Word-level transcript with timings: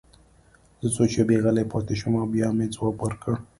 زه 0.81 0.87
څو 0.95 1.03
شېبې 1.13 1.37
غلی 1.43 1.65
پاتې 1.71 1.93
شوم 1.99 2.13
او 2.21 2.25
بیا 2.33 2.47
مې 2.57 2.65
ځواب 2.75 2.95
ورکړ 3.01 3.33